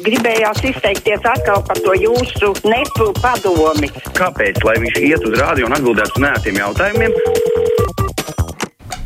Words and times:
Gribējās 0.00 0.62
izteikties 0.64 1.26
atkal 1.28 1.60
par 1.68 1.76
to 1.84 1.92
jūsu 1.98 2.54
nepu 2.64 3.10
padomi. 3.20 3.90
Kāpēc? 4.16 4.62
Lai 4.64 4.78
viņš 4.80 5.00
iet 5.04 5.26
uz 5.28 5.36
rādio 5.36 5.68
un 5.68 5.76
atbildētu 5.76 6.16
uz 6.16 6.22
nētiem 6.24 6.60
jautājumiem. 6.62 7.16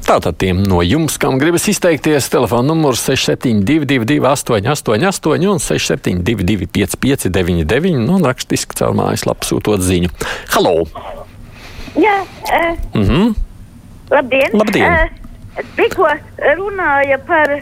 Tātad 0.06 0.36
tiem 0.38 0.60
no 0.62 0.78
jums, 0.86 1.16
kam 1.18 1.40
gribas 1.42 1.64
izteikties, 1.66 2.28
telefona 2.30 2.68
numurs 2.68 3.02
6722, 3.08 4.20
888, 4.22 5.48
un 5.50 5.58
672, 5.58 6.68
559, 6.70 8.04
nu, 8.04 8.20
un 8.20 8.28
rakstiski 8.30 8.78
caur 8.78 8.94
mājaslapu 8.94 9.48
sūtot 9.48 9.82
ziņu. 9.82 10.12
Halo! 10.54 10.84
Jā, 11.98 12.20
uh, 12.22 12.76
Mm 12.94 13.02
-hmm. 13.08 13.34
labdien! 14.10 14.54
Labdien. 14.54 14.92
Uh, 14.92 15.64
tikko 15.74 16.06
runāja 16.60 17.18
par, 17.26 17.56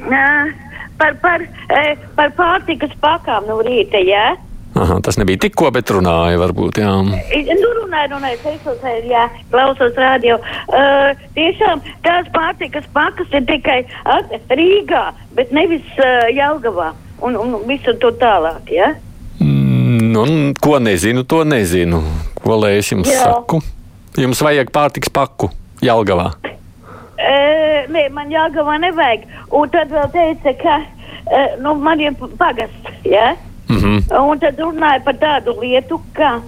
uh, 0.00 0.69
par, 1.00 1.16
par, 1.24 1.42
uh, 1.48 2.06
par 2.18 2.32
pārtikas 2.38 2.94
pakām 3.02 3.48
no 3.50 3.58
rīta, 3.66 4.00
jā? 4.04 4.36
Aha, 4.78 5.00
tas 5.02 5.18
nebija 5.18 5.40
tikko, 5.42 5.66
bet 5.74 5.90
runāja 5.90 6.38
varbūt, 6.38 6.78
jā. 6.78 6.92
Nu, 7.02 7.70
runāju, 7.80 8.12
runāju, 8.12 8.38
klausos, 8.44 8.84
jā, 9.10 9.24
klausos 9.50 9.98
radio. 9.98 10.38
Uh, 10.70 11.10
tiešām 11.34 11.82
tās 12.06 12.30
pārtikas 12.36 12.86
pakas 12.94 13.34
ir 13.34 13.48
tikai 13.50 13.80
at, 14.04 14.30
Rīgā, 14.54 15.08
bet 15.34 15.50
nevis 15.56 15.86
uh, 15.98 16.30
Jelgavā 16.30 16.92
un, 17.26 17.36
un 17.36 17.58
visur 17.68 17.98
tur 18.00 18.14
tālāk, 18.20 18.70
jā? 18.70 18.92
Mm, 19.42 20.14
un, 20.22 20.36
ko 20.54 20.78
nezinu, 20.78 21.26
to 21.26 21.42
nezinu. 21.48 22.04
Ko 22.40 22.56
lai 22.60 22.76
es 22.78 22.88
jums 22.92 23.10
Jā. 23.10 23.26
saku? 23.26 23.60
Jums 24.20 24.40
vajag 24.42 24.70
pārtiks 24.74 25.10
paku 25.12 25.50
Jelgavā. 25.84 26.30
Nē, 27.90 28.08
man 28.14 28.30
Jelgavā 28.30 28.78
nevajag. 28.82 29.26
Un 29.50 29.70
tad 29.74 29.92
vēl 29.94 30.10
teica, 30.14 30.54
ka 30.62 30.76
uh, 30.80 31.56
nu, 31.62 31.74
man 31.74 32.00
ir 32.00 32.14
pagasts, 32.38 32.90
jā? 33.04 33.36
Mm 33.70 33.78
-hmm. 33.78 34.20
Un 34.20 34.38
tad 34.38 34.58
runāja 34.58 35.04
par 35.04 35.14
tādu 35.14 35.60
lietu, 35.60 36.00
ka, 36.12 36.40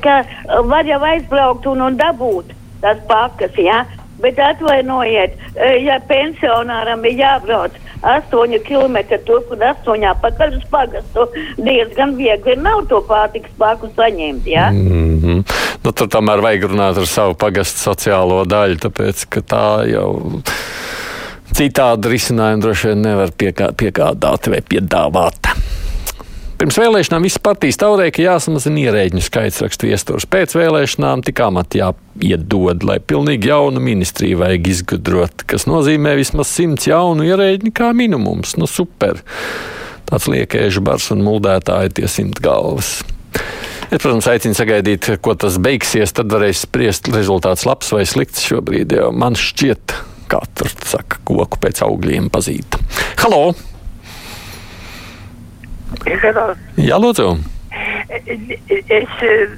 ka 0.00 0.24
var 0.64 0.84
jau 0.84 1.02
aizbraukt 1.02 1.66
un, 1.66 1.80
un 1.80 1.96
dabūt 1.96 2.52
tās 2.80 2.98
pakas, 3.08 3.54
jā. 3.56 3.84
Bet 4.22 4.38
atvainojiet, 4.40 5.36
uh, 5.56 5.74
ja 5.82 5.98
pensionāram 6.08 7.04
ir 7.04 7.18
jābrauc 7.20 7.76
8 8.06 8.58
km 8.66 8.96
turp 9.26 9.50
un 9.52 9.64
8 9.64 10.14
pakaļ 10.22 10.56
uz 10.58 10.64
pagastu, 10.70 11.26
diezgan 11.58 12.16
viegli 12.18 12.56
nav 12.60 12.84
to 12.90 13.00
pārtiks 13.08 13.52
paku 13.58 13.90
saņemt, 13.96 14.46
jā. 14.46 14.70
Mm 14.70 15.20
-hmm. 15.22 15.44
nu, 15.84 15.92
tur 15.92 16.08
tomēr 16.08 16.42
vajag 16.44 16.68
runāt 16.70 16.98
ar 16.98 17.06
savu 17.06 17.34
pagastu 17.34 17.90
sociālo 17.90 18.44
daļu, 18.44 18.78
tāpēc 18.86 19.26
ka 19.28 19.40
tā 19.40 19.66
jau 19.90 20.10
citādi 21.56 22.08
risinājumu 22.12 22.62
droši 22.62 22.88
vien 22.88 23.02
nevar 23.02 23.32
piekā, 23.32 23.72
piegādāt 23.72 24.50
vai 24.52 24.60
piedāvāt. 24.60 25.55
Pirms 26.56 26.78
vēlēšanām 26.80 27.26
visas 27.26 27.42
partijas 27.44 27.76
taurēja, 27.82 28.14
ka 28.16 28.22
jāsamazina 28.22 28.86
ierēģiņu 28.86 29.24
skaits 29.26 29.58
rakstu 29.60 29.90
iestūros. 29.90 30.24
Pēc 30.32 30.54
vēlēšanām 30.56 31.20
tik 31.26 31.42
amati 31.44 31.82
jāiedod, 31.82 32.86
lai 32.88 32.96
pilnīgi 32.96 33.50
jaunu 33.50 33.82
ministriju 33.84 34.38
vajag 34.40 34.70
izgudrot, 34.72 35.44
kas 35.52 35.68
nozīmē 35.68 36.14
vismaz 36.16 36.54
simts 36.56 36.88
jaunu 36.88 37.28
ierēģiņu 37.28 37.74
kā 37.76 37.90
minimums. 37.92 38.56
Nu, 38.56 38.70
super! 38.70 39.20
Tāds 40.08 40.30
liekēžu 40.32 40.80
bars 40.86 41.10
un 41.12 41.26
muldētāji 41.26 41.98
tie 42.00 42.08
simt 42.08 42.40
galvas. 42.40 43.02
Es, 43.90 44.00
protams, 44.00 44.32
aicinu 44.32 44.56
sagaidīt, 44.56 45.12
ko 45.20 45.36
tas 45.36 45.60
beigsies. 45.60 46.16
Tad 46.16 46.32
varēs 46.32 46.64
spriest, 46.64 47.12
rezultāts 47.12 47.68
labs 47.68 47.92
vai 47.92 48.08
slikts. 48.08 48.48
Šobrīd 48.48 48.96
jau 48.96 49.12
man 49.12 49.36
šķiet, 49.36 49.98
tur 50.32 50.76
saka, 50.88 51.20
koku 51.28 51.60
pēc 51.68 51.84
augļiem 51.84 52.32
pazīt. 52.32 52.80
Halo! 53.20 53.50
Jā, 56.80 56.98
lūdzu! 57.02 57.34
Es 58.06 59.14
eh, 59.26 59.50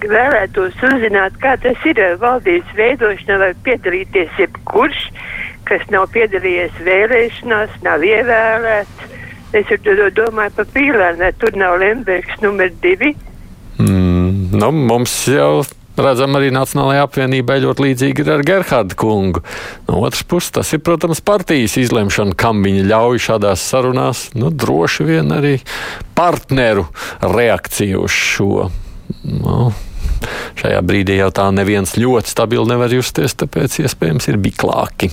vēlētos 0.00 0.78
uzzināt, 0.86 1.34
kā 1.42 1.56
tas 1.60 1.82
ir 1.88 1.98
ar 2.00 2.14
valdības 2.22 2.70
veidošanā, 2.78 3.38
vai 3.42 3.50
piedalīties 3.66 4.38
jebkurš, 4.40 5.02
kas 5.68 5.84
nav 5.92 6.08
piedalījies 6.14 6.78
vēlēšanās, 6.86 7.74
nav 7.84 8.06
ievēlēts. 8.06 9.10
Es 9.52 9.68
domāju 10.16 10.54
par 10.56 10.68
pīlānu, 10.72 11.20
vai 11.20 11.32
tur 11.36 11.58
nav 11.60 11.76
Lembergs 11.82 12.40
numur 12.40 12.70
divi. 12.80 13.12
Mm, 13.76 14.54
nu, 14.56 14.70
mums 14.72 15.12
jau 15.28 15.60
redzam, 15.98 16.36
arī 16.38 16.50
Nacionālajā 16.54 17.04
apvienībā 17.06 17.58
ļoti 17.62 17.86
līdzīgi 17.86 18.24
ir 18.24 18.32
ar 18.34 18.44
Gerhardu 18.46 18.98
kungu. 18.98 19.42
No 19.88 20.02
otras 20.06 20.24
puses, 20.28 20.52
tas 20.56 20.72
ir, 20.72 20.82
protams, 20.84 21.22
partijas 21.24 21.76
izlemšana, 21.80 22.36
kam 22.38 22.62
viņi 22.64 22.86
ļauj 22.88 23.22
šādās 23.28 23.64
sarunās. 23.72 24.28
Nu, 24.38 24.50
droši 24.50 25.08
vien 25.08 25.32
arī 25.34 25.56
partneru 26.18 26.86
reakcija 27.22 28.00
uz 28.00 28.14
šo. 28.14 28.68
Nu, 29.22 29.72
šajā 30.60 30.80
brīdī 30.86 31.18
jau 31.18 31.32
tā 31.34 31.50
neviens 31.54 31.96
ļoti 31.98 32.32
stabili 32.32 32.68
nevar 32.72 32.92
justies, 32.94 33.36
tāpēc 33.38 33.82
iespējams 33.84 34.32
ir 34.32 34.40
biklāki. 34.42 35.10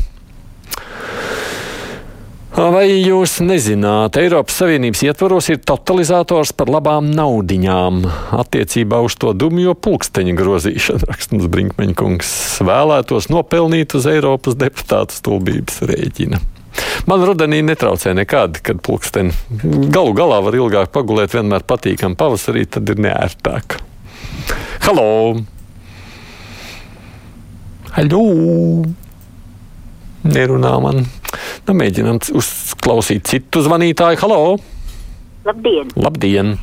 Vai 2.50 2.88
jūs 2.90 3.36
nezināt, 3.46 4.18
Eiropas 4.18 4.56
Savienības 4.58 5.04
ietvaros 5.06 5.52
ir 5.54 5.60
totalizators 5.62 6.50
par 6.58 6.72
labām 6.74 7.12
naudiņām 7.14 8.00
attiecībā 8.40 9.04
uz 9.06 9.14
to 9.22 9.36
dumjo 9.38 9.76
pulksteņa 9.78 10.34
grozīšanu? 10.36 11.06
Rakstums 11.12 11.46
Brinkmeņkungs 11.54 12.32
vēlētos 12.66 13.30
nopelnīt 13.30 13.94
uz 14.00 14.08
Eiropas 14.10 14.58
deputātu 14.58 15.20
stulbības 15.20 15.84
rēķina. 15.92 16.42
Man 17.06 17.28
rudenī 17.28 17.62
netraucē 17.66 18.16
nekādi, 18.18 18.64
kad 18.66 18.82
pulksteni 18.82 19.36
galu 19.94 20.16
galā 20.18 20.42
var 20.42 20.58
ilgāk 20.58 20.90
pagulēt, 20.96 21.36
vienmēr 21.38 21.68
patīkam 21.70 22.18
pavasarī, 22.18 22.66
tad 22.66 22.90
ir 22.90 23.04
neērtāk. 23.06 23.78
Halo! 24.88 25.38
Halo! 27.94 28.26
Nerunā 30.26 30.76
man. 30.84 31.06
Nu, 31.68 31.76
mēģinām 31.78 32.22
uzklausīt 32.40 33.30
citu 33.30 33.64
zvanītāju. 33.66 34.20
Halo! 34.24 34.42
Labdien! 35.48 35.92
Labdien! 35.96 36.56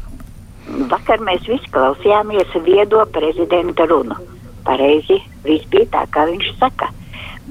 Vakar 0.90 1.22
mēs 1.22 1.46
visi 1.46 1.70
klausījāmies 1.74 2.54
viedo 2.66 3.04
prezidenta 3.14 3.86
runu. 3.86 4.16
Pareizi, 4.66 5.20
viss 5.46 5.68
bija 5.70 5.86
tā, 5.94 6.02
kā 6.10 6.26
viņš 6.30 6.50
saka. 6.58 6.90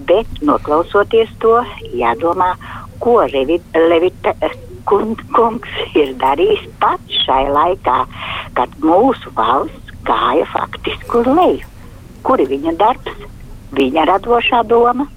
Bet, 0.09 0.27
noklausoties 0.43 1.31
to, 1.39 1.61
jādomā, 1.95 2.51
ko 2.99 3.21
Levita 3.31 3.79
Levita 3.87 4.35
kun, 4.89 5.15
kungs 5.35 5.95
ir 5.97 6.13
darījis 6.21 6.65
pats 6.81 7.23
šai 7.25 7.45
laikā, 7.55 8.01
kad 8.57 8.75
mūsu 8.83 9.31
valsts 9.37 9.95
gāja 10.07 10.45
faktiski 10.51 11.21
uz 11.21 11.29
leju. 11.39 11.73
Kur 12.25 12.41
ir 12.41 12.49
viņa 12.51 12.75
darbs, 12.79 13.25
viņa 13.77 14.07
radošā 14.11 14.63
doma? 14.69 15.07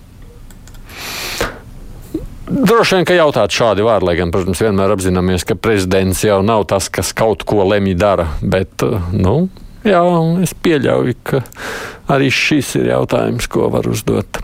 Droši 2.48 2.97
vien, 2.97 3.06
ka 3.09 3.16
jautāt 3.16 3.53
šādi 3.53 3.84
vārdi, 3.84 4.09
lai 4.09 4.16
gan, 4.16 4.32
protams, 4.32 4.62
vienmēr 4.64 4.94
apzināmies, 4.94 5.44
ka 5.48 5.56
prezidents 5.59 6.25
jau 6.25 6.41
nav 6.44 6.64
tas, 6.70 6.88
kas 6.92 7.12
kaut 7.16 7.44
ko 7.48 7.66
lemj 7.69 7.94
dara. 8.00 8.25
Bet, 8.41 8.84
nu, 9.12 9.36
jā, 9.84 10.03
es 10.44 10.56
pieļauju, 10.56 11.16
ka 11.28 11.42
arī 12.14 12.32
šis 12.32 12.75
ir 12.81 12.92
jautājums, 12.94 13.50
ko 13.53 13.69
var 13.75 13.88
uzdot. 13.91 14.41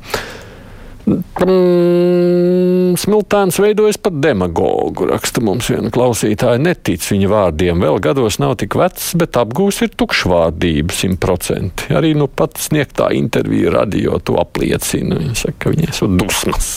Mm, 1.04 2.94
Smiltēns 2.97 3.59
veidojas 3.60 3.98
par 4.00 4.15
demagogu, 4.25 5.09
raksta 5.10 5.42
mums 5.44 5.69
viena 5.72 5.91
klausītāja. 5.92 6.62
Netic 6.65 7.04
viņa 7.10 7.28
vārdiem, 7.28 7.82
vēl 7.84 8.00
gados 8.04 8.38
nav 8.41 8.56
tik 8.60 8.76
vecs, 8.81 9.12
bet 9.21 9.36
apgūs 9.41 9.82
ir 9.84 9.92
tukšvārdība 10.00 10.97
simtprocentīgi. 10.97 11.97
Arī 11.98 12.15
nu 12.16 12.28
pat 12.28 12.56
sniegtā 12.60 13.12
intervija 13.16 13.75
radio 13.81 14.21
to 14.25 14.38
apliecina. 14.41 15.21
Viņa 15.21 15.38
saka, 15.44 15.60
ka 15.66 15.75
viņa 15.75 15.92
esot 15.92 16.19
dusmas. 16.21 16.75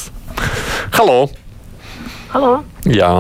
Halo! 0.98 1.28
Halo. 2.34 2.64
Jā, 2.86 3.14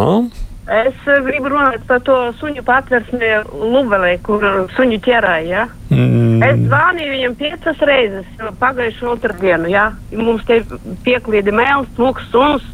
Es 0.68 0.96
eh, 1.08 1.22
gribu 1.24 1.48
runāt 1.54 1.86
par 1.88 2.02
to 2.04 2.16
suņu 2.42 2.60
patversmi 2.68 3.28
Lubelē, 3.56 4.18
kur 4.20 4.42
suņu 4.76 4.98
ķerāja. 5.06 5.46
Ja? 5.48 5.62
mm, 5.88 6.42
Es 6.44 6.60
zvanīju 6.66 7.14
viņam 7.14 7.36
piecas 7.40 7.80
reizes 7.88 8.28
pagājušo 8.60 9.14
otrdienu. 9.14 9.72
Ja? 9.72 9.94
Mums 10.12 10.44
te 10.50 10.60
pieklīda 11.06 11.56
mēls, 11.56 11.88
smūgs 11.96 12.28
suns, 12.34 12.68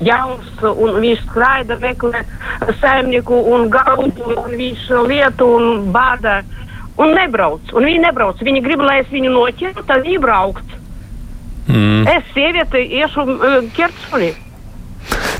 jauns, 0.00 0.48
un 0.64 0.96
viņš 1.04 1.26
skraida 1.26 1.76
meklē 1.82 2.24
saimnieku 2.80 3.42
un 3.52 3.68
gaudu, 3.74 4.32
un 4.32 4.56
viņš 4.56 4.88
lietu 5.04 5.50
un 5.58 5.92
bāda. 5.92 6.40
Un 6.96 7.12
nebrauc, 7.12 7.68
un 7.76 7.84
viņi 7.84 8.00
nebrauc. 8.06 8.40
Viņi 8.40 8.64
grib, 8.64 8.80
lai 8.80 9.02
es 9.02 9.12
viņu 9.12 9.36
noķeru, 9.36 9.84
tad 9.84 10.06
viņi 10.08 10.24
braukt. 10.24 10.75
Mm. 11.68 12.02
Es 12.16 12.34
sievieti 12.34 12.82
iešu 13.02 13.26
uh, 13.26 13.62
ķert 13.76 14.04
suni. 14.08 14.32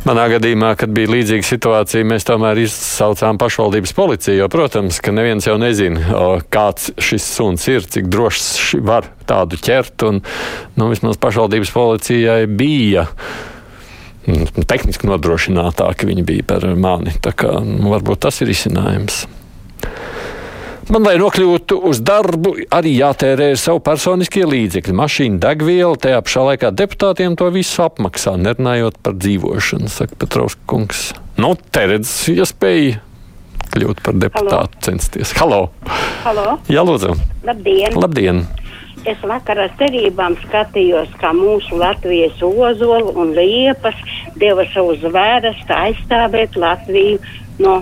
Manā 0.06 0.28
gadījumā, 0.30 0.68
kad 0.78 0.92
bija 0.94 1.10
līdzīga 1.10 1.46
situācija, 1.48 2.06
mēs 2.06 2.26
tomēr 2.28 2.60
izsaucām 2.62 3.40
pašvaldības 3.42 3.94
policiju. 3.96 4.36
Jo, 4.38 4.46
protams, 4.52 5.00
ka 5.02 5.10
neviens 5.14 5.48
jau 5.48 5.56
nezina, 5.58 6.20
kāds 6.52 6.92
šis 7.02 7.26
suns 7.26 7.66
ir, 7.72 7.82
cik 7.90 8.06
drošs 8.12 8.76
var 8.86 9.08
tādu 9.26 9.58
ķert. 9.58 10.06
Un, 10.06 10.22
nu, 10.78 10.90
vismaz 10.92 11.18
pašvaldības 11.22 11.74
policijai 11.74 12.44
bija 12.46 13.08
mm, 14.28 14.62
tehniski 14.70 15.10
nodrošinātāki 15.10 16.06
viņi 16.12 16.26
bija 16.28 16.46
par 16.54 16.68
mani. 16.78 17.16
Tā 17.22 17.34
kā 17.34 17.56
nu, 17.66 17.90
varbūt 17.90 18.22
tas 18.28 18.38
ir 18.46 18.54
izcinājums. 18.54 19.24
Man, 20.86 21.02
lai 21.02 21.16
nokļūtu 21.18 21.80
uz 21.88 21.98
darbu, 22.06 22.52
arī 22.70 22.92
jātērē 23.00 23.48
savu 23.58 23.80
personiskie 23.82 24.44
līdzekļi, 24.46 24.92
mašīna, 24.94 25.40
degviela. 25.42 25.98
Tajā 25.98 26.20
pašā 26.22 26.44
laikā 26.46 26.70
deputātiem 26.78 27.34
to 27.38 27.48
visu 27.50 27.82
apmaksā, 27.82 28.36
nerunājot 28.38 29.00
par 29.02 29.16
dzīvošanu, 29.18 29.90
saka 29.90 30.14
Petrauskas 30.20 30.62
kungs. 30.70 31.00
Nu, 31.42 31.56
te 31.74 31.88
redz 31.90 32.12
iespēju 32.30 33.00
kļūt 33.74 34.04
par 34.06 34.20
deputātu, 34.22 34.52
Halo. 34.54 34.84
censties. 34.86 35.34
Halo! 35.40 35.58
Halo. 36.22 36.46
Jā, 36.70 36.86
lūdzu! 36.86 37.16
Labdien! 37.50 37.98
Labdien. 37.98 38.44
Es 39.10 39.18
vakar 39.26 39.58
ar 39.66 39.74
cerībām 39.82 40.38
skatījos, 40.44 41.10
kā 41.18 41.34
mūsu 41.34 41.82
Latvijas 41.82 42.38
ozolu 42.46 43.10
un 43.18 43.34
liepas 43.34 43.98
deva 44.38 44.64
savus 44.70 45.02
vērstu 45.02 45.74
aizstāvēt 45.82 46.54
Latviju 46.58 47.18
no 47.58 47.80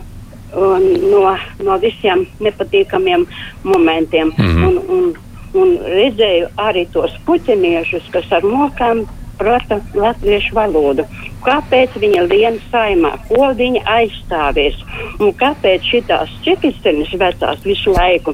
no, 0.54 1.36
no 1.64 1.78
visiem 1.82 2.26
nepatīkamiem 2.40 3.26
momentiem. 3.62 4.32
Mm 4.36 4.44
-hmm. 4.44 4.66
un, 4.68 4.78
un, 4.88 5.14
un 5.54 5.76
redzēju 5.84 6.48
arī 6.56 6.86
tos 6.92 7.12
puķiniešus, 7.26 8.10
kas 8.10 8.32
ar 8.32 8.42
mokām 8.42 9.06
prota 9.38 9.80
latviešu 9.94 10.54
valodu. 10.54 11.04
Kāpēc 11.44 11.96
viņa 12.00 12.23
liena 12.31 12.61
saimā, 12.73 13.11
ko 13.29 13.50
viņa 13.56 13.82
aizstāvēs 13.99 14.79
un 15.20 15.32
kāpēc 15.37 15.85
šitās 15.91 16.32
čekistenes 16.46 17.12
vecās 17.20 17.61
visu 17.67 17.93
laiku 17.93 18.32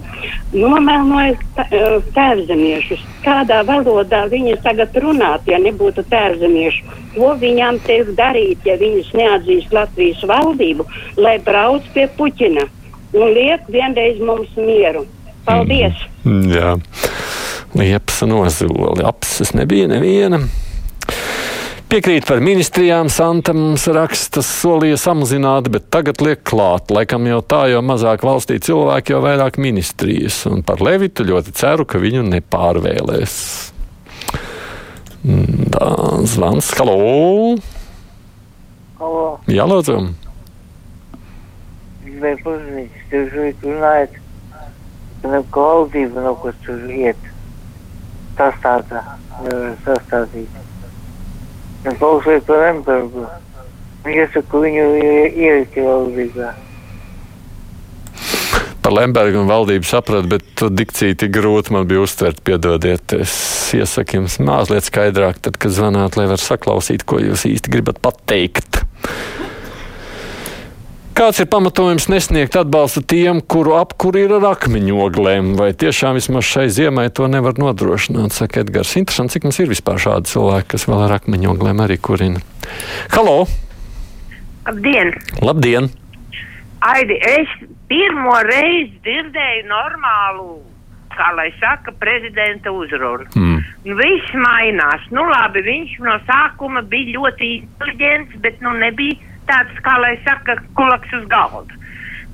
nomēloja 0.54 1.34
tērzemiešus? 2.14 3.02
Kādā 3.24 3.64
valodā 3.66 4.22
viņas 4.30 4.62
tagad 4.62 4.94
runāt, 5.02 5.50
ja 5.50 5.58
nebūtu 5.62 6.06
tērzemiešu? 6.12 6.86
Ko 7.16 7.34
viņām 7.42 7.82
te 7.88 7.98
darīt, 8.14 8.62
ja 8.68 8.78
viņas 8.78 9.10
neatzīst 9.18 9.74
Latvijas 9.74 10.22
valdību, 10.30 10.86
lai 11.18 11.36
brauc 11.42 11.90
pie 11.96 12.06
Puķina 12.14 12.68
un 13.18 13.34
liek 13.34 13.66
vienreiz 13.74 14.22
mums 14.22 14.54
mieru? 14.54 15.02
Paldies! 15.44 15.98
Mm, 16.22 16.46
jā, 16.52 16.74
liepas 17.74 18.22
nozoli, 18.28 19.02
apses 19.08 19.54
nebija 19.56 19.90
neviena. 19.90 20.44
Piekrīt 21.90 22.22
par 22.22 22.38
ministrijām, 22.38 23.08
Santa 23.10 23.50
mums 23.50 23.88
raksta, 23.90 24.44
solīja 24.46 24.94
samazināt, 25.00 25.66
bet 25.74 25.88
tagad 25.90 26.20
liek 26.22 26.44
klāt. 26.46 26.86
Laikam 26.94 27.26
jau 27.26 27.40
tā, 27.42 27.64
jo 27.72 27.80
mazāk 27.82 28.22
valstī 28.22 28.60
cilvēki, 28.62 29.16
jo 29.16 29.18
vairāk 29.24 29.58
ministrijas. 29.58 30.44
Un 30.46 30.62
par 30.62 30.78
Levitu 30.86 31.26
ļoti 31.26 31.50
ceru, 31.58 31.88
ka 31.90 31.98
viņu 31.98 32.22
nepārvēlēs. 32.28 33.34
Tā, 35.74 35.90
zvans, 36.30 36.70
halo! 36.78 37.00
Halo. 39.02 39.26
Jā, 39.50 39.66
lūdzu. 39.66 39.98
Gribēju 42.06 42.42
pazīst, 42.46 43.04
jūs 43.18 43.30
šeit 43.34 43.66
runājat, 43.66 44.18
ka 45.24 45.34
nav 45.34 45.50
valdība, 45.58 46.22
nav 46.22 46.38
kas 46.46 46.64
tur 46.68 46.86
iet. 47.02 47.30
Tas 48.38 48.62
tādā, 48.62 49.08
nevar 49.42 49.74
sastādīt. 49.82 50.60
Es 51.80 51.96
balsoju 51.96 52.42
par 52.44 52.66
Lembergu. 52.66 53.28
Iesaku 54.08 54.64
viņu 54.64 54.84
ielikt 55.00 55.78
valdībā. 55.80 56.50
Par 58.80 58.94
Lembergu 58.96 59.42
un 59.42 59.48
valdību 59.48 59.88
sapratu, 59.88 60.28
bet 60.32 60.44
to 60.60 60.70
dikciju 60.72 61.16
tik 61.20 61.32
grūti 61.36 61.72
man 61.76 61.88
bija 61.88 62.04
uztvert. 62.04 62.40
Piedodiet, 62.44 63.12
es 63.16 63.34
iesaku 63.76 64.20
jums 64.20 64.38
mazliet 64.44 64.88
skaidrāk, 64.88 65.40
tad, 65.44 65.56
kad 65.60 65.72
zvanāt, 65.76 66.16
lai 66.20 66.28
var 66.30 66.40
saklausīt, 66.40 67.04
ko 67.08 67.20
jūs 67.20 67.46
īsti 67.48 67.72
gribat 67.72 68.00
pateikt. 68.04 68.82
Kāds 71.20 71.36
ir 71.42 71.50
pamatojums 71.52 72.06
nesniegt 72.08 72.54
atbalstu 72.56 73.02
tiem, 73.04 73.42
kuru 73.44 73.74
apkuri 73.76 74.22
ir 74.24 74.30
ar 74.38 74.46
akmeņoglēm? 74.54 75.50
Vai 75.58 75.74
tiešām 75.76 76.16
vismaz 76.16 76.46
šai 76.48 76.64
ziemai 76.72 77.10
to 77.12 77.28
nevar 77.28 77.60
nodrošināt? 77.60 78.32
Saka 78.32 78.62
Edgars. 78.62 78.94
Interesanti, 78.96 79.34
cik 79.34 79.44
mums 79.44 79.58
ir 79.60 79.68
vispār 79.68 80.00
šādi 80.00 80.32
cilvēki, 80.32 80.70
kas 80.72 80.88
vēl 80.88 81.04
ar 81.04 81.18
akmeņoglēm 81.18 81.84
arī 81.84 81.98
kurina. 82.00 82.40
Halo! 83.12 83.44
Labdien! 84.64 85.12
Labdien! 85.44 85.92
Aidi, 86.88 87.20
es 87.20 87.52
pirmo 87.92 88.40
reizi 88.48 88.96
dzirdēju 89.04 89.68
normālu 89.68 90.62
kā 91.12 91.34
lai 91.36 91.50
saka, 91.60 91.92
prezidenta 92.00 92.72
uzrunu. 92.72 93.28
Mm. 93.36 93.60
Viss 94.00 94.36
mainās. 94.40 95.04
Nu, 95.12 95.28
labi, 95.28 95.68
viņš 95.68 95.98
no 96.00 96.16
sākuma 96.24 96.80
bija 96.80 97.18
ļoti 97.18 97.58
inteliģents, 97.58 98.40
bet 98.40 98.64
nu 98.64 98.72
nebija 98.80 99.20
tāds, 99.50 99.84
kā 99.84 99.98
lai 100.00 100.14
saka, 100.24 100.56
kulaks 100.78 101.18
uz 101.18 101.26
galda. 101.32 101.80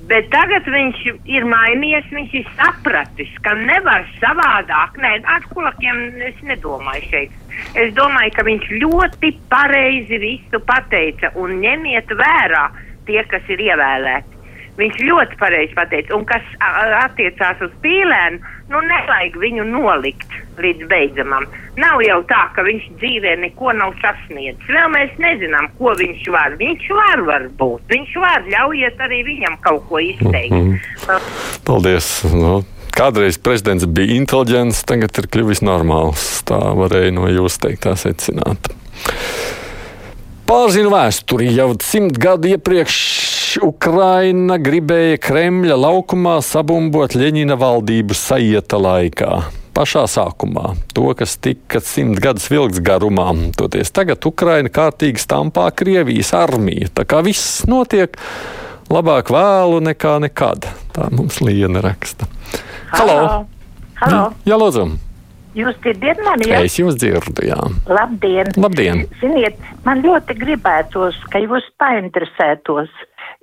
Bet 0.07 0.29
tagad 0.31 0.67
viņš 0.71 1.01
ir 1.27 1.45
mainījies, 1.51 2.05
viņš 2.15 2.35
ir 2.39 2.45
sapratis, 2.55 3.31
ka 3.43 3.57
nevar 3.59 4.05
savādāk. 4.21 4.95
Nē, 5.03 5.17
ar 5.27 5.43
kulakiem 5.51 5.99
es 6.29 6.37
nedomāju 6.47 7.09
šeit. 7.09 7.33
Es 7.75 7.91
domāju, 7.97 8.31
ka 8.37 8.45
viņš 8.47 8.69
ļoti 8.85 9.33
pareizi 9.51 10.21
visu 10.21 10.61
pateica 10.69 11.33
un 11.35 11.57
ņemiet 11.59 12.13
vērā 12.21 12.63
tie, 13.09 13.19
kas 13.27 13.51
ir 13.51 13.65
ievēlēti. 13.67 14.36
Viņš 14.77 14.99
ļoti 15.01 15.37
pareizi 15.39 15.73
pateica, 15.73 16.13
un 16.13 16.25
kas 16.29 16.43
attiecās 17.01 17.61
uz 17.65 17.71
pīlēnu, 17.81 18.37
nu 18.69 18.81
nevajag 18.85 19.37
viņu 19.41 19.65
nolikt 19.71 20.35
līdz 20.61 20.85
beidzamam. 20.91 21.47
Nav 21.81 22.01
jau 22.05 22.19
tā, 22.29 22.43
ka 22.53 22.65
viņš 22.65 22.85
dzīvē 23.01 23.33
neko 23.41 23.73
nav 23.77 23.95
sasniedzis. 24.03 24.69
Vēl 24.69 24.91
mēs 24.93 25.17
nezinām, 25.21 25.69
ko 25.79 25.95
viņš 25.97 26.29
var. 26.33 26.53
Viņš 26.61 26.87
var 26.99 27.23
varbūt, 27.25 27.87
viņš 27.89 28.15
var, 28.21 28.45
ļaujiet 28.53 29.01
arī 29.07 29.23
viņam 29.31 29.57
kaut 29.65 29.85
ko 29.89 30.01
izteikt. 30.01 30.53
Mm 30.53 30.73
-hmm. 30.73 31.29
Paldies! 31.65 32.09
No. 32.33 32.61
Kādreiz 32.97 33.37
prezidents 33.37 33.85
bija 33.85 34.15
inteliģents, 34.17 34.83
tagad 34.89 35.17
ir 35.21 35.27
kļuvis 35.29 35.61
normāls. 35.61 36.41
Tā 36.49 36.57
varēja 36.77 37.13
no 37.13 37.27
jūsu 37.29 37.59
teiktā 37.67 37.93
secināt. 37.93 38.71
Pārzinu 40.47 40.89
vēsturi 40.89 41.49
jau 41.51 41.73
simt 41.83 42.17
gadu 42.17 42.47
iepriekš 42.47 42.95
Ukraina 43.63 44.57
gribēja 44.61 45.17
Kremļa 45.21 45.77
laukumā 45.79 46.37
sabumbot 46.45 47.15
Ļeņina 47.17 47.55
valdību 47.57 48.15
saieta 48.17 48.79
laikā. 48.81 49.29
Pašā 49.77 50.03
sākumā 50.09 50.73
to, 50.97 51.05
kas 51.17 51.37
tika 51.41 51.81
simt 51.83 52.21
gadus 52.21 52.47
vilks 52.49 52.81
garumā, 52.81 53.29
toties 53.57 53.93
tagad 53.93 54.25
Ukraina 54.25 54.69
kārtīgi 54.73 55.21
stampā 55.21 55.67
Krievijas 55.77 56.33
armija. 56.37 56.89
Tā 56.97 57.05
kā 57.09 57.23
viss 57.25 57.63
notiek 57.69 58.17
labāk 58.93 59.31
vēlu 59.33 59.81
nekā 59.85 60.17
nekad. 60.25 60.69
Tā 60.97 61.09
mums 61.13 61.41
Liena 61.41 61.81
raksta. 61.85 62.29
Halo! 62.93 63.19
Halo. 64.01 64.23
Jā, 64.45 64.57
lūdzu! 64.57 64.87
Jūs 65.57 65.77
dzirdat 65.81 66.19
mani? 66.21 66.51
Ja? 66.51 66.61
Es 66.61 66.77
jūs 66.77 66.97
dzirdu, 67.01 67.47
jā. 67.47 67.57
Labdien! 67.89 68.51
Labdien! 68.61 69.05
Ziniet, 69.21 69.57
man 69.87 70.03
ļoti 70.05 70.35
gribētos, 70.37 71.17
ka 71.33 71.41
jūs 71.41 71.65
painteresētos 71.81 72.91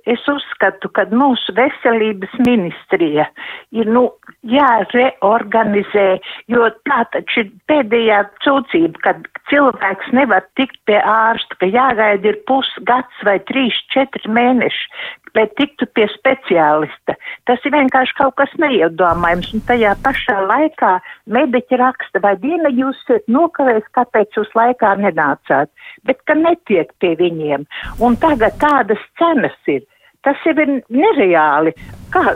es 0.09 0.21
uzskatu, 0.29 0.89
ka 0.93 1.07
mūsu 1.11 1.55
veselības 1.57 2.33
ministrija 2.45 3.27
ir, 3.75 3.89
nu, 3.89 4.07
jāreorganizē, 4.45 6.07
jo 6.51 6.69
tā 6.87 7.01
taču 7.13 7.43
ir 7.43 7.51
pēdējā 7.69 8.21
cūcība, 8.45 9.01
kad 9.05 9.27
cilvēks 9.49 10.13
nevar 10.17 10.45
tikt 10.59 10.77
pie 10.89 10.99
ārsta, 11.01 11.57
ka 11.61 11.69
jāgaida 11.69 12.31
ir 12.31 12.41
pusgads 12.49 13.25
vai 13.25 13.39
trīs, 13.49 13.77
četri 13.93 14.29
mēneši, 14.31 14.89
lai 15.35 15.45
tiktu 15.59 15.87
pie 15.97 16.05
speciālista. 16.13 17.17
Tas 17.49 17.65
ir 17.67 17.73
vienkārši 17.75 18.15
kaut 18.19 18.37
kas 18.39 18.53
neiedomājams, 18.61 19.51
un 19.57 19.65
tajā 19.67 19.95
pašā 20.05 20.37
laikā 20.47 20.93
mediķi 21.37 21.81
raksta, 21.81 22.21
vai 22.23 22.35
diena 22.41 22.71
jūs 22.71 23.01
nokavējis, 23.31 23.89
kāpēc 23.97 24.39
jūs 24.39 24.53
laikā 24.57 24.95
nenācāt, 25.01 25.71
bet 26.07 26.21
ka 26.29 26.37
netiek 26.39 26.93
pie 27.03 27.15
viņiem. 27.19 27.67
Un 28.05 28.17
tagad 28.21 28.55
tādas 28.61 29.01
cenas 29.19 29.57
ir 29.71 29.83
Tas 30.25 30.41
jau 30.45 30.55
ir 30.57 30.79
nereāli. 30.89 31.75
Kā 32.13 32.35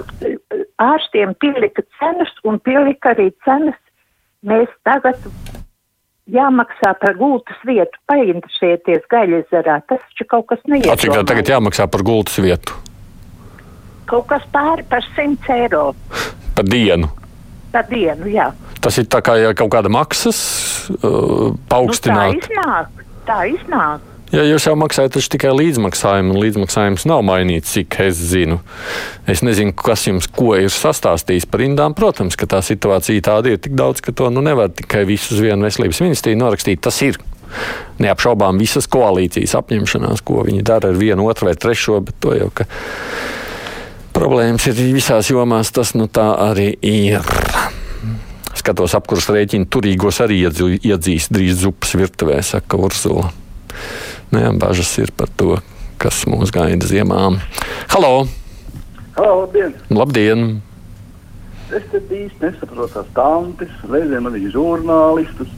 ārstiem 0.84 1.34
pielika 1.42 1.84
cenas 1.98 2.32
un 2.46 2.60
pielika 2.62 3.16
arī 3.16 3.30
cenas, 3.46 3.78
mēs 4.46 4.70
tagad 4.86 5.18
jāmaksā 6.30 6.94
par 7.02 7.16
gultas 7.18 7.58
vietu, 7.66 7.98
painteresēties 8.10 9.08
gaļezerā. 9.12 9.80
Tas 9.90 10.04
taču 10.12 10.28
kaut 10.30 10.50
kas 10.52 10.62
neiedomājams. 10.68 11.02
Cik 11.02 11.16
tā 11.18 11.26
tagad 11.32 11.54
jāmaksā 11.56 11.90
par 11.92 12.06
gultas 12.06 12.38
vietu? 12.44 12.78
Kaut 14.10 14.28
kas 14.30 14.46
pāri 14.54 14.86
par 14.90 15.06
100 15.16 15.56
eiro. 15.58 15.90
Par 16.58 16.70
dienu? 16.70 17.10
Par 17.74 17.86
dienu, 17.90 18.30
jā. 18.30 18.50
Tas 18.82 18.98
ir 19.02 19.10
tā 19.12 19.22
kā 19.26 19.36
ja 19.38 19.54
kaut 19.58 19.70
kāda 19.74 19.92
maksas 19.94 20.40
uh, 20.98 21.52
paaugstināta. 21.70 22.34
Nu, 22.34 22.40
tā 22.40 22.54
iznāk, 22.54 23.04
tā 23.28 23.40
iznāk. 23.54 24.06
Ja 24.30 24.44
jūs 24.46 24.68
jau 24.68 24.76
maksājat 24.78 25.16
tikai 25.34 25.50
līdzmaksājumu, 25.58 26.36
un 26.36 26.44
līdzmaksājums 26.44 27.08
nav 27.10 27.24
mainīts, 27.26 27.72
cik 27.74 27.96
es 28.06 28.20
zinu. 28.30 28.60
Es 29.26 29.42
nezinu, 29.42 29.74
kas 29.74 30.06
jums 30.06 30.28
ko 30.30 30.52
ir 30.54 30.70
sastāstījis 30.70 31.48
par 31.50 31.64
indām. 31.66 31.96
Protams, 31.98 32.38
ka 32.38 32.46
tā 32.46 32.60
situācija 32.66 33.26
tāda 33.26 33.56
ir 33.56 33.58
tik 33.64 33.74
daudz, 33.80 34.04
ka 34.06 34.14
to 34.14 34.30
nu 34.30 34.44
nevar 34.46 34.70
tikai 34.70 35.02
visu 35.10 35.34
uz 35.34 35.42
vienu 35.42 35.66
veselības 35.66 36.04
ministriju 36.06 36.42
norakstīt. 36.44 36.82
Tas 36.86 37.02
ir. 37.06 37.18
Neapšaubām 37.98 38.60
visas 38.62 38.86
koalīcijas 38.94 39.56
apņemšanās, 39.58 40.22
ko 40.22 40.44
viņi 40.46 40.62
dara 40.62 40.92
ar 40.94 41.00
vienu, 41.00 41.26
otru 41.26 41.48
vai 41.50 41.56
trešo, 41.58 41.98
bet 42.06 42.20
to 42.22 42.36
jau, 42.38 42.52
ka 42.54 42.68
problēmas 44.14 44.68
ir 44.70 44.78
visās 44.94 45.32
jomās, 45.34 45.74
tas 45.74 45.96
nu 45.98 46.06
tā 46.06 46.28
arī 46.46 46.70
ir. 46.86 47.26
Skatos, 48.54 48.94
apkurss 48.94 49.32
rēķina 49.34 49.66
turīgos 49.74 50.22
arī 50.22 50.44
iedzīs 50.46 51.32
drīz 51.34 51.64
zupas 51.66 51.98
virtuvē, 51.98 52.38
saka 52.46 52.78
Urzula. 52.78 53.32
Nē, 54.30 54.44
nu 54.46 54.60
bažas 54.62 54.92
ir 55.02 55.10
par 55.18 55.30
to, 55.34 55.56
kas 55.98 56.22
mūs 56.30 56.52
gaida 56.54 56.86
ziemā. 56.86 57.32
Halo! 57.90 58.28
Halo, 59.16 59.32
labdien! 59.42 59.74
Labdien! 59.90 60.44
Es 61.74 61.88
te 61.90 61.98
īsti 62.02 62.44
nesaprotu 62.44 62.94
tās 62.94 63.10
tantes, 63.18 63.74
reizēm 63.90 64.30
arī 64.30 64.44
žurnālistus. 64.54 65.50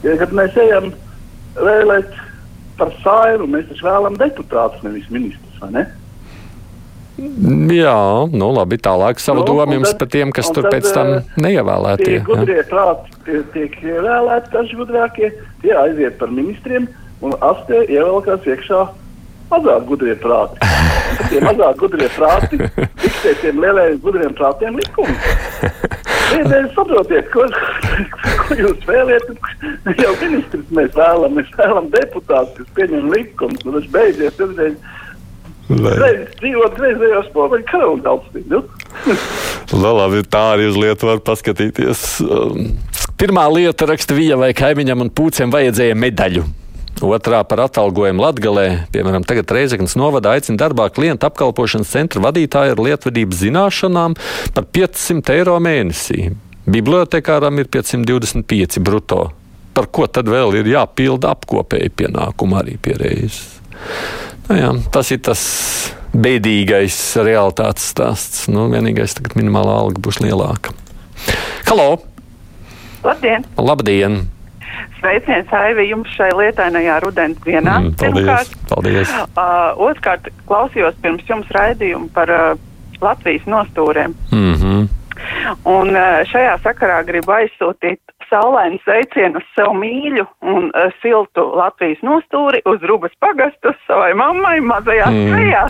Ja, 0.00 0.16
kad 0.20 0.32
mēs 0.36 0.56
ejam 0.64 0.90
vēlēt 1.60 2.16
par 2.80 2.96
sairu, 3.04 3.50
mēs 3.52 3.68
taču 3.68 3.84
vēlamies 3.84 4.24
deputātus, 4.24 4.82
nevis 4.84 5.12
ministrus, 5.12 5.60
vai 5.60 5.72
ne? 5.76 5.86
Jā, 7.76 7.96
nu 8.32 8.52
labi, 8.52 8.80
tālāk 8.80 9.20
savu 9.20 9.44
nu, 9.44 9.48
domu 9.48 9.78
jums 9.78 9.92
par 9.96 10.08
tiem, 10.12 10.32
kas 10.36 10.48
tur 10.52 10.66
tad, 10.66 10.74
pēc 10.76 10.92
tam 10.92 11.14
eh, 11.18 11.32
neievēlētie. 11.40 12.12
Tie 12.16 12.24
gudrie 12.24 12.62
prāti 12.68 13.40
tiek, 13.52 13.76
ievēlēti, 13.84 14.52
kas 14.52 14.76
gudrākie, 14.76 15.34
tie 15.60 15.76
aiziet 15.84 16.16
par 16.20 16.32
ministriem 16.32 16.88
un 17.24 17.36
astē 17.44 17.84
ievelkās 17.86 18.46
iekšā 18.48 18.82
mazāk 19.50 19.86
gudrie 19.88 20.16
prāti. 20.20 20.58
Tie 21.30 21.40
mazāk 21.48 21.78
gudrie 21.80 22.08
prāti 22.16 22.60
diktē 22.60 23.36
tiem 23.42 23.62
lielajiem 23.62 24.02
gudriem 24.04 24.34
prātiem 24.36 24.76
likumus. 24.80 25.30
Vienreiz 26.26 26.72
saprotiet, 26.74 27.28
ko, 27.30 27.46
ko 28.42 28.58
jūs 28.58 28.82
vēlaties. 28.88 29.56
Jau 30.02 30.12
ministrs 30.20 30.74
mēs 30.74 30.92
vēlamies, 30.96 31.46
mēs 31.46 31.58
vēlamies 31.60 31.94
deputātus, 31.94 32.56
kas 32.58 32.76
pieņem 32.78 33.10
likumus. 33.14 33.62
Nu, 33.62 33.76
tas 33.78 33.90
beidzies, 33.94 34.34
tas 34.40 34.56
Reiz 35.66 36.28
dzīvot 36.38 36.76
reizējos 36.78 37.30
poveļu 37.34 37.64
karalu 37.66 37.96
valstī. 38.04 38.42
Nu? 38.46 38.60
Labi, 39.74 40.22
tā 40.30 40.42
arī 40.52 40.68
uz 40.70 40.76
lietu 40.78 41.08
var 41.08 41.18
paskatīties. 41.26 42.04
Um, 42.22 42.76
pirmā 43.18 43.48
lieta 43.50 43.88
raksta 43.90 44.14
Vija 44.14 44.38
vai 44.38 44.52
kaimiņam 44.54 45.02
un 45.02 45.10
pūciem 45.10 45.50
vajadzēja 45.50 45.98
medaļu. 45.98 46.44
Otrā 47.04 47.42
par 47.44 47.60
atalgojumu 47.66 48.22
Latgalē, 48.24 48.66
piemēram, 48.92 49.24
tagad 49.28 49.50
Reizeknas 49.52 49.98
novada 50.00 50.32
aicina 50.32 50.56
darbā 50.62 50.86
klientu 50.88 51.28
apkalpošanas 51.28 51.90
centra 51.92 52.22
vadītāju 52.24 52.72
ar 52.72 52.80
lietvedības 52.80 53.42
zināšanām 53.42 54.14
par 54.56 54.64
500 54.72 55.34
eiro 55.36 55.58
mēnesī. 55.60 56.30
Bibliotekāram 56.64 57.60
ir 57.60 57.68
525 57.68 58.80
bruto. 58.80 59.26
Par 59.76 59.90
ko 59.92 60.06
tad 60.08 60.30
vēl 60.32 60.56
ir 60.62 60.70
jāpilda 60.72 61.34
apkopēji 61.36 61.92
pienākumi 62.00 62.56
arī 62.62 62.78
pie 62.80 62.96
reizes? 62.96 63.42
Nu, 64.48 64.56
jā, 64.56 64.70
tas 64.94 65.12
ir 65.12 65.20
tas 65.26 65.42
bēdīgais 66.16 66.96
realitātes 67.26 67.90
stāsts. 67.92 68.46
Nu, 68.48 68.70
vienīgais, 68.72 69.18
tagad 69.18 69.36
minimālā 69.36 69.76
alga 69.82 70.00
būs 70.00 70.22
lielāka. 70.24 70.72
Halo! 71.68 71.90
Labdien! 73.04 73.44
Labdien! 73.60 74.24
Sveiciens, 74.98 75.52
Aivi, 75.52 75.88
jums 75.90 76.10
šai 76.16 76.30
lietainajā 76.36 77.00
rudens 77.04 77.40
dienā. 77.44 77.78
Mm, 77.80 77.96
paldies! 78.00 78.26
Pirmkārt, 78.26 78.56
paldies. 78.70 79.14
Uh, 79.36 79.88
Otrkārt, 79.88 80.30
klausījos 80.48 80.98
pirms 81.02 81.26
jums 81.28 81.50
raidījumu 81.56 82.10
par 82.16 82.32
uh, 82.32 82.46
Latvijas 83.00 83.44
nostūriem. 83.50 84.16
Mm 84.32 84.54
-hmm. 84.54 84.88
Un 85.64 85.88
uh, 85.96 86.24
šajā 86.28 86.58
sakarā 86.64 87.02
gribu 87.06 87.32
aizsūtīt 87.32 88.00
saulainu 88.30 88.78
sveicienu 88.84 89.40
sev 89.54 89.72
mīļu 89.78 90.24
un 90.42 90.68
uh, 90.70 90.92
siltu 91.02 91.44
Latvijas 91.56 92.02
nostūri 92.06 92.62
uz 92.66 92.82
Rubas 92.90 93.14
pagastu 93.22 93.72
savai 93.86 94.12
mammai 94.18 94.58
mazajā 94.60 95.06
mm. 95.10 95.28
svejā. 95.30 95.62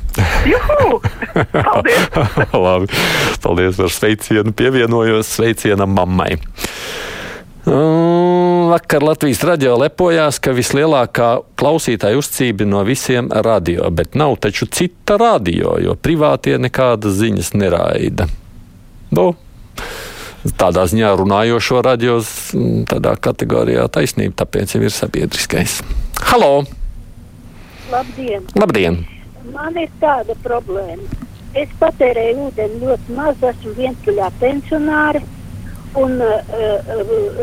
Juhu! 0.53 1.01
Paldies! 1.67 2.09
Labi, 2.67 2.87
paldies 3.43 3.77
par 3.77 3.93
sveicienu. 3.99 4.53
Pievienojos 4.57 5.37
sveicienam 5.37 5.95
mammai. 5.97 6.37
Vakar 8.71 9.03
Latvijas 9.03 9.43
radio 9.47 9.77
lepojās, 9.79 10.41
ka 10.43 10.53
vislielākā 10.57 11.29
klausītāja 11.61 12.19
uzcība 12.19 12.67
no 12.69 12.83
visiem 12.87 13.29
radio, 13.31 13.89
bet 13.95 14.17
nav 14.19 14.37
taču 14.43 14.67
cita 14.67 15.19
radio, 15.21 15.77
jo 15.83 15.95
privātie 15.95 16.57
nekādas 16.59 17.19
ziņas 17.21 17.53
neraida. 17.55 18.27
Nu, 19.15 19.29
tādā 20.59 20.87
ziņā 20.91 21.13
runājošo 21.21 21.83
raidījos, 21.87 22.33
tādā 22.91 23.15
kategorijā 23.23 23.87
taisnība, 23.93 24.41
tāpēc 24.43 24.77
jau 24.77 24.83
ir 24.83 24.95
sabiedriskais. 24.95 25.79
Halo! 26.33 26.65
Labdien! 27.93 28.51
Labdien. 28.59 29.05
Man 29.55 29.79
ir 29.79 29.93
tāda 30.03 30.35
problēma. 30.43 31.07
Es 31.57 31.71
patērēju 31.81 32.51
ūdeni 32.51 32.83
ļoti 32.83 33.15
maz, 33.17 33.39
esmu 33.41 33.73
vientuļā 33.79 34.33
pensionāre, 34.41 35.23
un 36.01 36.21
uh, 36.25 36.53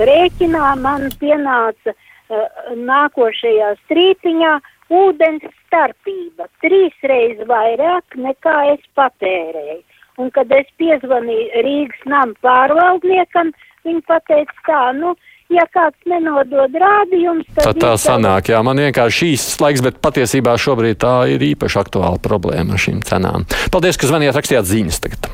rēķinā 0.10 0.74
man 0.82 1.10
pienāca 1.22 1.94
uh, 1.94 2.46
nākošajā 2.78 3.74
strīpiņā 3.84 4.54
ūdens 4.94 5.46
starpība 5.66 6.48
trīs 6.64 6.96
reizes 7.10 7.48
vairāk 7.50 8.18
nekā 8.20 8.58
es 8.76 8.88
patērēju. 8.98 9.82
Un, 10.22 10.30
kad 10.34 10.52
es 10.54 10.68
piezvanīju 10.78 11.62
Rīgas 11.66 12.04
nama 12.06 12.36
pārvaldniekam, 12.46 13.50
viņi 13.88 14.04
teica 14.06 14.60
tā, 14.68 14.82
nu, 14.94 15.16
ja 15.54 15.66
kāds 15.74 15.98
nenodod 16.10 16.78
rādījumus, 16.84 17.50
tad 17.58 17.72
tā, 17.72 17.74
tā 17.82 17.94
sanāk. 18.02 18.52
Jā, 18.54 18.62
man 18.66 18.82
vienkārši 18.84 19.24
šīs 19.24 19.48
laiks, 19.64 19.82
bet 19.86 19.98
patiesībā 20.06 20.54
šobrīd 20.62 21.02
tā 21.02 21.16
ir 21.34 21.48
īpaši 21.54 21.82
aktuāla 21.82 22.22
problēma 22.22 22.78
ar 22.78 22.86
šīm 22.86 23.02
cenām. 23.08 23.50
Paldies, 23.74 23.98
ka 23.98 24.12
zvanījāt, 24.12 24.38
rakstījāt 24.38 24.70
ziņas 24.70 25.02
tagad. 25.08 25.34